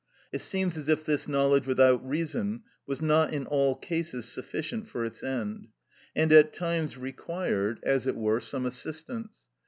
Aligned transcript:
It 0.31 0.41
seems 0.41 0.79
as 0.79 0.89
if 0.89 1.05
this 1.05 1.27
knowledge 1.27 1.67
without 1.67 2.03
reason 2.03 2.63
was 2.87 3.03
not 3.03 3.31
in 3.31 3.45
all 3.45 3.75
cases 3.75 4.25
sufficient 4.25 4.87
for 4.87 5.05
its 5.05 5.23
end, 5.23 5.67
and 6.15 6.31
at 6.31 6.53
times 6.53 6.97
required, 6.97 7.79
as 7.83 8.07
it 8.07 8.15
were, 8.15 8.39
some 8.39 8.65
assistance. 8.65 9.43